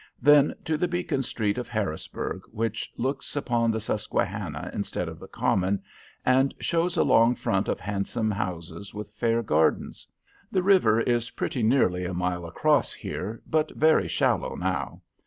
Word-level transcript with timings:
Then 0.19 0.55
to 0.65 0.77
the 0.79 0.87
Beacon 0.87 1.21
Street 1.21 1.59
of 1.59 1.67
Harrisburg, 1.67 2.41
which 2.51 2.91
looks 2.97 3.35
upon 3.35 3.69
the 3.69 3.79
Susquehanna 3.79 4.71
instead 4.73 5.07
of 5.07 5.19
the 5.19 5.27
Common, 5.27 5.83
and 6.25 6.55
shows 6.59 6.97
a 6.97 7.03
long 7.03 7.35
front 7.35 7.67
of 7.67 7.79
handsome 7.79 8.31
houses 8.31 8.95
with 8.95 9.11
fair 9.13 9.43
gardens. 9.43 10.07
The 10.51 10.63
river 10.63 10.99
is 11.01 11.29
pretty 11.29 11.61
nearly 11.61 12.03
a 12.03 12.15
mile 12.15 12.47
across 12.47 12.95
here, 12.95 13.43
but 13.45 13.75
very 13.75 14.07
shallow 14.07 14.55
now. 14.55 15.03